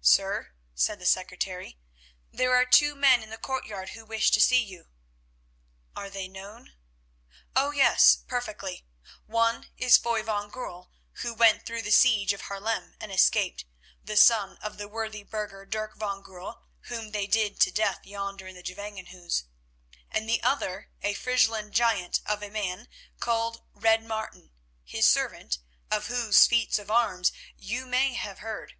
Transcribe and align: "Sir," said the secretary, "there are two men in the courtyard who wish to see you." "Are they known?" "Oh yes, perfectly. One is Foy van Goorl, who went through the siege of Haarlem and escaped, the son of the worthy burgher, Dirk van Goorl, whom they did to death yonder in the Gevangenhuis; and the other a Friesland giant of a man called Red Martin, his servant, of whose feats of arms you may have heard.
"Sir," 0.00 0.54
said 0.74 0.98
the 0.98 1.06
secretary, 1.06 1.78
"there 2.32 2.52
are 2.56 2.64
two 2.64 2.96
men 2.96 3.22
in 3.22 3.30
the 3.30 3.36
courtyard 3.38 3.90
who 3.90 4.04
wish 4.04 4.32
to 4.32 4.40
see 4.40 4.60
you." 4.60 4.88
"Are 5.94 6.10
they 6.10 6.26
known?" 6.26 6.74
"Oh 7.54 7.70
yes, 7.70 8.16
perfectly. 8.26 8.84
One 9.26 9.68
is 9.78 9.96
Foy 9.96 10.20
van 10.24 10.48
Goorl, 10.50 10.90
who 11.22 11.32
went 11.32 11.64
through 11.64 11.82
the 11.82 11.92
siege 11.92 12.32
of 12.32 12.40
Haarlem 12.40 12.96
and 12.98 13.12
escaped, 13.12 13.64
the 14.02 14.16
son 14.16 14.56
of 14.56 14.78
the 14.78 14.88
worthy 14.88 15.22
burgher, 15.22 15.64
Dirk 15.64 15.94
van 15.96 16.22
Goorl, 16.22 16.62
whom 16.88 17.12
they 17.12 17.28
did 17.28 17.60
to 17.60 17.70
death 17.70 18.04
yonder 18.04 18.48
in 18.48 18.56
the 18.56 18.64
Gevangenhuis; 18.64 19.44
and 20.10 20.28
the 20.28 20.42
other 20.42 20.90
a 21.02 21.14
Friesland 21.14 21.72
giant 21.72 22.20
of 22.26 22.42
a 22.42 22.50
man 22.50 22.88
called 23.20 23.62
Red 23.72 24.02
Martin, 24.02 24.50
his 24.82 25.08
servant, 25.08 25.60
of 25.88 26.08
whose 26.08 26.48
feats 26.48 26.80
of 26.80 26.90
arms 26.90 27.30
you 27.56 27.86
may 27.86 28.14
have 28.14 28.40
heard. 28.40 28.74